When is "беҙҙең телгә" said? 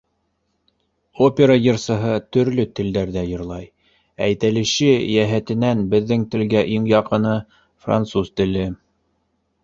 5.91-6.63